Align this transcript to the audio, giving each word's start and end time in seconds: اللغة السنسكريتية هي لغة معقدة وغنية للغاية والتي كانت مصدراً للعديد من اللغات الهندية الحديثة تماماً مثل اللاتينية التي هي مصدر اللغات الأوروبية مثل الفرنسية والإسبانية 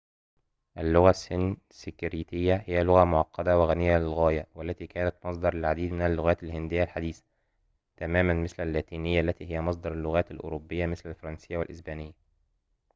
اللغة 0.77 1.09
السنسكريتية 1.09 2.55
هي 2.65 2.83
لغة 2.83 3.03
معقدة 3.03 3.59
وغنية 3.59 3.97
للغاية 3.97 4.47
والتي 4.55 4.87
كانت 4.87 5.15
مصدراً 5.25 5.55
للعديد 5.55 5.91
من 5.91 6.01
اللغات 6.01 6.43
الهندية 6.43 6.83
الحديثة 6.83 7.23
تماماً 7.97 8.33
مثل 8.33 8.63
اللاتينية 8.63 9.21
التي 9.21 9.51
هي 9.51 9.61
مصدر 9.61 9.93
اللغات 9.93 10.31
الأوروبية 10.31 10.85
مثل 10.85 11.09
الفرنسية 11.09 11.57
والإسبانية 11.57 12.13